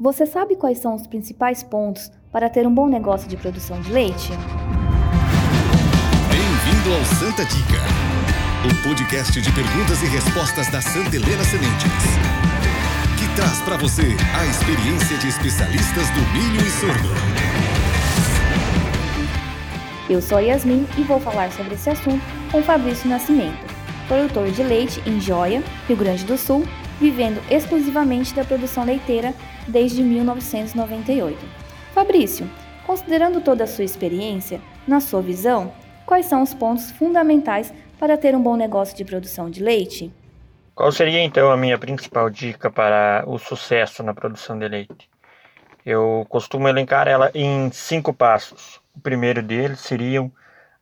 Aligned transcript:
Você 0.00 0.24
sabe 0.24 0.56
quais 0.56 0.78
são 0.78 0.94
os 0.94 1.06
principais 1.06 1.62
pontos 1.62 2.10
para 2.32 2.48
ter 2.48 2.66
um 2.66 2.74
bom 2.74 2.88
negócio 2.88 3.28
de 3.28 3.36
produção 3.36 3.78
de 3.82 3.92
leite? 3.92 4.30
Bem-vindo 6.30 6.94
ao 6.94 7.04
Santa 7.04 7.44
Dica, 7.44 7.76
o 8.64 8.82
podcast 8.82 9.38
de 9.38 9.52
perguntas 9.52 10.02
e 10.02 10.06
respostas 10.06 10.68
da 10.68 10.80
Santa 10.80 11.14
Helena 11.14 11.44
Sementes, 11.44 12.16
que 13.18 13.36
traz 13.36 13.60
para 13.60 13.76
você 13.76 14.16
a 14.34 14.46
experiência 14.46 15.18
de 15.18 15.28
especialistas 15.28 16.08
do 16.08 16.20
milho 16.32 16.66
e 16.66 16.70
sorgo. 16.70 17.08
Eu 20.08 20.22
sou 20.22 20.38
a 20.38 20.40
Yasmin 20.40 20.86
e 20.96 21.02
vou 21.02 21.20
falar 21.20 21.52
sobre 21.52 21.74
esse 21.74 21.90
assunto 21.90 22.24
com 22.50 22.62
Fabrício 22.62 23.06
Nascimento, 23.06 23.58
produtor 24.08 24.50
de 24.50 24.62
leite 24.62 25.02
em 25.06 25.20
Joia, 25.20 25.62
Rio 25.86 25.98
Grande 25.98 26.24
do 26.24 26.38
Sul, 26.38 26.64
vivendo 27.00 27.40
exclusivamente 27.50 28.34
da 28.34 28.44
produção 28.44 28.84
leiteira 28.84 29.34
desde 29.66 30.02
1998. 30.02 31.38
Fabrício, 31.94 32.48
considerando 32.86 33.40
toda 33.40 33.64
a 33.64 33.66
sua 33.66 33.84
experiência, 33.84 34.60
na 34.86 35.00
sua 35.00 35.22
visão, 35.22 35.72
quais 36.04 36.26
são 36.26 36.42
os 36.42 36.52
pontos 36.52 36.90
fundamentais 36.90 37.72
para 37.98 38.18
ter 38.18 38.36
um 38.36 38.42
bom 38.42 38.56
negócio 38.56 38.96
de 38.96 39.04
produção 39.04 39.48
de 39.50 39.62
leite? 39.62 40.12
Qual 40.74 40.92
seria 40.92 41.20
então 41.20 41.50
a 41.50 41.56
minha 41.56 41.78
principal 41.78 42.30
dica 42.30 42.70
para 42.70 43.24
o 43.26 43.38
sucesso 43.38 44.02
na 44.02 44.14
produção 44.14 44.58
de 44.58 44.68
leite? 44.68 45.10
Eu 45.84 46.26
costumo 46.28 46.68
elencar 46.68 47.08
ela 47.08 47.30
em 47.34 47.70
cinco 47.72 48.12
passos. 48.12 48.80
O 48.94 49.00
primeiro 49.00 49.42
deles 49.42 49.80
seriam 49.80 50.30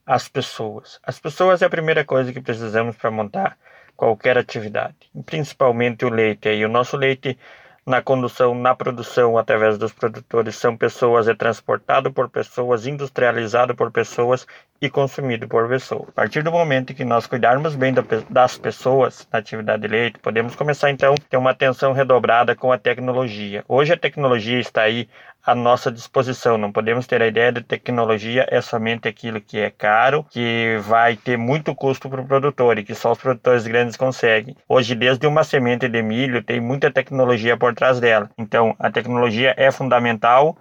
as 0.04 0.28
pessoas. 0.28 0.98
As 1.02 1.18
pessoas 1.18 1.62
é 1.62 1.66
a 1.66 1.70
primeira 1.70 2.04
coisa 2.04 2.32
que 2.32 2.40
precisamos 2.40 2.96
para 2.96 3.10
montar 3.10 3.56
qualquer 3.98 4.38
atividade, 4.38 4.94
principalmente 5.26 6.04
o 6.04 6.08
leite. 6.08 6.48
E 6.48 6.64
o 6.64 6.68
nosso 6.68 6.96
leite 6.96 7.36
na 7.84 8.00
condução, 8.00 8.54
na 8.54 8.72
produção 8.74 9.36
através 9.36 9.76
dos 9.76 9.92
produtores 9.92 10.54
são 10.54 10.76
pessoas, 10.76 11.26
é 11.26 11.34
transportado 11.34 12.12
por 12.12 12.28
pessoas, 12.30 12.86
industrializado 12.86 13.74
por 13.74 13.90
pessoas 13.90 14.46
e 14.80 14.88
consumido 14.88 15.48
por 15.48 15.68
pessoas. 15.68 16.08
A 16.08 16.12
partir 16.12 16.42
do 16.42 16.52
momento 16.52 16.94
que 16.94 17.04
nós 17.04 17.26
cuidarmos 17.26 17.74
bem 17.74 17.92
das 18.30 18.56
pessoas 18.56 19.26
na 19.32 19.38
atividade 19.38 19.82
de 19.82 19.88
leite, 19.88 20.18
podemos 20.18 20.54
começar 20.54 20.90
então 20.90 21.14
a 21.14 21.28
ter 21.28 21.36
uma 21.36 21.50
atenção 21.50 21.92
redobrada 21.92 22.54
com 22.54 22.70
a 22.70 22.78
tecnologia. 22.78 23.64
Hoje 23.68 23.92
a 23.92 23.96
tecnologia 23.96 24.60
está 24.60 24.82
aí 24.82 25.08
à 25.44 25.54
nossa 25.54 25.90
disposição. 25.90 26.58
Não 26.58 26.70
podemos 26.70 27.06
ter 27.06 27.22
a 27.22 27.26
ideia 27.26 27.50
de 27.50 27.62
tecnologia 27.62 28.46
é 28.50 28.60
somente 28.60 29.08
aquilo 29.08 29.40
que 29.40 29.58
é 29.58 29.70
caro, 29.70 30.24
que 30.30 30.78
vai 30.82 31.16
ter 31.16 31.36
muito 31.36 31.74
custo 31.74 32.08
para 32.08 32.20
o 32.20 32.26
produtor 32.26 32.78
e 32.78 32.84
que 32.84 32.94
só 32.94 33.12
os 33.12 33.18
produtores 33.18 33.66
grandes 33.66 33.96
conseguem. 33.96 34.56
Hoje, 34.68 34.94
desde 34.94 35.26
uma 35.26 35.42
semente 35.42 35.88
de 35.88 36.02
milho, 36.02 36.42
tem 36.42 36.60
muita 36.60 36.90
tecnologia 36.90 37.56
por 37.56 37.74
trás 37.74 37.98
dela. 37.98 38.30
Então, 38.36 38.76
a 38.78 38.90
tecnologia 38.90 39.54
é 39.56 39.70
fundamental 39.70 40.56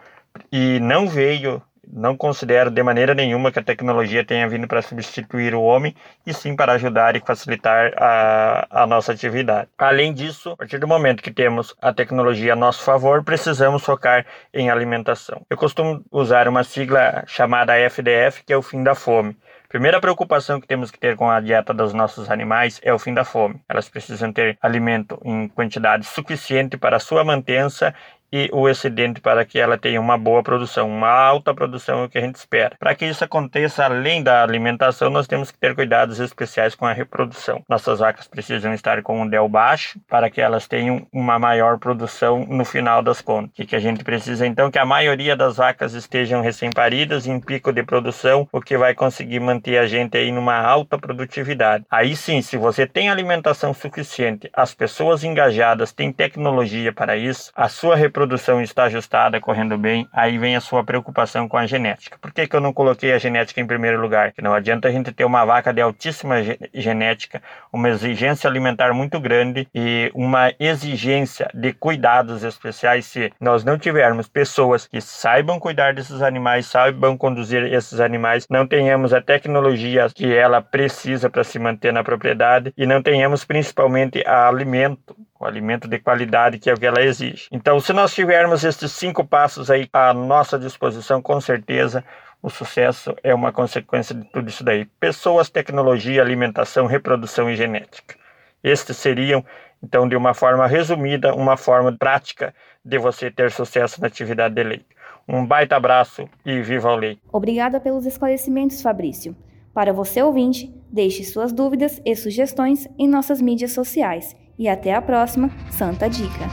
e 0.52 0.80
não 0.80 1.08
veio 1.08 1.62
não 1.98 2.16
considero 2.16 2.70
de 2.70 2.84
maneira 2.84 3.14
nenhuma 3.14 3.52
que 3.52 3.60
a 3.60 3.64
tecnologia 3.64 4.24
tenha 4.24 4.48
vindo 4.48 4.68
para 4.68 4.82
substituir 4.82 5.56
o 5.56 5.62
homem, 5.62 5.96
e 6.26 6.34
sim 6.34 6.56
para 6.56 6.74
ajudar 6.74 7.16
e 7.16 7.20
facilitar 7.20 7.92
a, 7.98 8.84
a 8.84 8.88
nossa 8.88 9.12
atividade. 9.12 9.68
Além 9.78 10.14
disso, 10.14 10.52
a 10.52 10.58
partir 10.58 10.78
do 10.78 10.88
momento 10.88 11.24
que 11.24 11.32
temos 11.32 11.76
a 11.82 11.92
tecnologia 11.92 12.54
a 12.54 12.56
nosso 12.56 12.84
favor, 12.84 13.24
precisamos 13.24 13.84
focar 13.84 14.26
em 14.54 14.70
alimentação. 14.70 15.42
Eu 15.50 15.58
costumo 15.58 16.04
usar 16.12 16.48
uma 16.48 16.64
sigla 16.64 17.24
chamada 17.26 17.74
FDF, 17.90 18.44
que 18.46 18.54
é 18.54 18.58
o 18.58 18.62
fim 18.62 18.84
da 18.84 18.94
fome. 18.94 19.36
Primeira 19.70 20.00
preocupação 20.00 20.62
que 20.62 20.68
temos 20.68 20.90
que 20.90 20.98
ter 20.98 21.18
com 21.18 21.30
a 21.30 21.42
dieta 21.42 21.74
dos 21.74 21.94
nossos 21.94 22.32
animais 22.32 22.80
é 22.82 22.94
o 22.94 23.00
fim 23.00 23.14
da 23.14 23.26
fome. 23.26 23.60
Elas 23.68 23.90
precisam 23.90 24.32
ter 24.32 24.58
alimento 24.62 25.20
em 25.26 25.50
quantidade 25.50 26.06
suficiente 26.06 26.78
para 26.78 27.00
sua 27.00 27.22
mantença 27.26 27.94
e 28.32 28.50
o 28.52 28.68
excedente 28.68 29.22
para 29.22 29.46
que 29.46 29.60
ela 29.60 29.78
tenha 29.78 30.00
uma 30.00 30.18
boa 30.18 30.44
produção, 30.44 30.90
uma 30.90 31.10
alta 31.10 31.54
produção 31.54 32.02
é 32.02 32.06
o 32.06 32.10
que 32.10 32.18
a 32.18 32.22
gente 32.22 32.36
espera. 32.36 32.76
Para 32.80 32.94
que 32.96 33.06
isso 33.06 33.24
aconteça 33.24 33.86
além 33.86 34.22
da 34.22 34.44
alimentação, 34.44 35.10
nós 35.10 35.28
temos 35.28 35.52
que 35.52 35.58
ter 35.58 35.74
cuidados 35.74 36.20
especiais 36.20 36.76
com 36.76 36.86
a 36.86 36.94
reprodução. 36.94 37.64
Nossas 37.70 38.00
vacas 38.00 38.28
precisam 38.28 38.74
estar 38.74 39.02
com 39.02 39.22
um 39.22 39.28
DEL 39.28 39.48
baixo 39.48 40.00
para 40.08 40.30
que 40.30 40.42
elas 40.42 40.68
tenham 40.68 41.08
uma 41.12 41.40
maior 41.40 41.78
produção 41.78 42.46
no 42.48 42.66
final 42.66 43.02
das 43.02 43.22
contas. 43.22 43.52
O 43.58 43.68
que 43.68 43.76
a 43.76 43.80
gente 43.80 44.04
precisa 44.04 44.46
então 44.46 44.70
que 44.70 44.80
a 44.80 44.86
maioria 44.86 45.36
das 45.36 45.58
vacas 45.58 45.94
estejam 45.94 46.42
recém-paridas 46.42 47.28
em 47.28 47.40
pico 47.40 47.72
de 47.72 47.84
produção, 47.84 48.48
o 48.52 48.62
que 48.62 48.78
vai 48.78 48.94
conseguir 48.94 49.40
manter 49.40 49.78
a 49.78 49.88
gente 49.88 50.18
aí 50.18 50.32
numa 50.32 50.58
alta 50.58 50.98
produtividade. 50.98 51.86
Aí 51.90 52.16
sim, 52.16 52.42
se 52.42 52.58
você 52.58 52.86
tem 52.86 53.10
alimentação 53.10 53.74
suficiente, 53.74 54.50
as 54.54 54.74
pessoas 54.74 55.24
engajadas 55.24 55.92
têm 55.92 56.12
tecnologia 56.12 56.92
para 56.92 57.16
isso, 57.16 57.52
a 57.56 57.70
sua 57.70 57.96
reprodução 57.96 58.17
reprodução 58.18 58.60
está 58.60 58.86
ajustada, 58.86 59.40
correndo 59.40 59.78
bem, 59.78 60.08
aí 60.12 60.40
vem 60.40 60.56
a 60.56 60.60
sua 60.60 60.84
preocupação 60.84 61.48
com 61.48 61.56
a 61.56 61.68
genética. 61.68 62.18
Por 62.20 62.32
que, 62.32 62.48
que 62.48 62.56
eu 62.56 62.60
não 62.60 62.74
coloquei 62.74 63.14
a 63.14 63.20
genética 63.20 63.62
em 63.62 63.68
primeiro 63.68 64.02
lugar? 64.02 64.32
Que 64.32 64.42
não 64.42 64.56
adianta 64.56 64.88
a 64.88 64.92
gente 64.92 65.12
ter 65.12 65.24
uma 65.24 65.46
vaca 65.46 65.72
de 65.72 65.82
altíssima 65.82 66.38
genética, 66.74 67.44
uma 67.72 67.90
exigência 67.90 68.50
alimentar 68.50 68.92
muito 68.92 69.20
grande 69.20 69.68
e 69.74 70.12
uma 70.16 70.52
exigência 70.60 71.48
de 71.54 71.74
cuidados 71.74 72.44
especiais 72.44 73.06
se 73.06 73.32
nós 73.40 73.64
não 73.64 73.78
tivermos 73.78 74.28
pessoas 74.28 74.88
que 74.88 75.00
saibam 75.00 75.60
cuidar 75.60 75.94
desses 75.94 76.24
animais, 76.24 76.66
saibam 76.66 77.16
conduzir 77.16 77.72
esses 77.72 78.00
animais, 78.00 78.48
não 78.50 78.66
tenhamos 78.66 79.14
a 79.14 79.22
tecnologia 79.22 80.08
que 80.14 80.34
ela 80.34 80.60
precisa 80.60 81.30
para 81.30 81.44
se 81.44 81.60
manter 81.60 81.94
na 81.94 82.04
propriedade 82.04 82.74
e 82.76 82.88
não 82.88 83.04
tenhamos 83.04 83.46
principalmente 83.46 84.26
alimento 84.26 85.16
o 85.40 85.46
alimento 85.46 85.88
de 85.88 86.00
qualidade 86.00 86.60
que 86.60 86.70
é 86.70 86.74
o 86.74 86.78
que 86.78 86.86
ela 86.86 87.02
exige. 87.02 87.48
Então, 87.52 87.80
se 87.80 87.94
nós 87.94 88.14
tivermos 88.14 88.64
esses 88.64 88.92
cinco 88.92 89.26
passos 89.26 89.70
aí 89.70 89.88
à 89.94 90.14
nossa 90.14 90.58
disposição, 90.58 91.22
com 91.22 91.40
certeza 91.40 92.04
o 92.42 92.50
sucesso 92.50 93.16
é 93.24 93.34
uma 93.34 93.52
consequência 93.52 94.16
de 94.16 94.24
tudo 94.26 94.50
isso 94.50 94.64
daí. 94.64 94.86
Pessoas, 95.00 95.50
tecnologia, 95.50 96.22
alimentação, 96.22 96.86
reprodução 96.86 97.50
e 97.50 97.56
genética. 97.56 98.16
Estes 98.64 98.98
seriam, 98.98 99.44
então, 99.84 100.08
de 100.08 100.16
uma 100.16 100.34
forma 100.34 100.68
resumida, 100.68 101.34
uma 101.34 101.58
forma 101.58 101.96
prática 101.98 102.54
de 102.84 102.98
você 102.98 103.30
ter 103.30 103.52
sucesso 103.52 104.02
na 104.02 104.08
atividade 104.08 104.56
de 104.56 104.64
leite. 104.64 104.86
Um 105.28 105.46
baita 105.46 105.76
abraço 105.76 106.28
e 106.46 106.62
viva 106.62 106.92
o 106.92 106.96
leite. 106.96 107.22
Obrigada 107.32 107.80
pelos 107.80 108.06
esclarecimentos, 108.06 108.82
Fabrício. 108.82 109.36
Para 109.74 109.94
você 109.94 110.22
ouvinte, 110.22 110.74
deixe 110.92 111.24
suas 111.24 111.52
dúvidas 111.52 112.02
e 112.04 112.16
sugestões 112.16 112.88
em 112.98 113.08
nossas 113.08 113.42
mídias 113.42 113.74
sociais 113.74 114.36
e 114.58 114.68
até 114.68 114.94
a 114.94 115.02
próxima 115.02 115.50
Santa 115.70 116.10
Dica. 116.10 116.50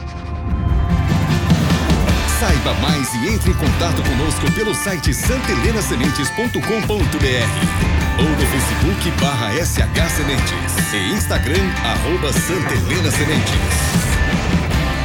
Saiba 2.39 2.73
mais 2.75 3.13
e 3.13 3.33
entre 3.33 3.51
em 3.51 3.55
contato 3.55 4.01
conosco 4.03 4.49
pelo 4.53 4.73
site 4.75 5.13
santelenasementes.com.br 5.13 7.95
ou 8.19 8.29
no 8.29 8.37
Facebook 8.37 9.11
barra 9.21 9.51
SH 9.53 10.09
Sementes 10.15 10.93
e 10.93 11.13
Instagram 11.13 11.69
arroba 11.83 12.31
Santa 12.33 12.73
Helena 12.73 13.11
Sementes. 13.11 13.53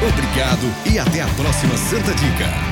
Obrigado 0.08 0.72
e 0.92 0.98
até 0.98 1.20
a 1.22 1.28
próxima 1.28 1.76
Santa 1.76 2.14
Dica. 2.14 2.69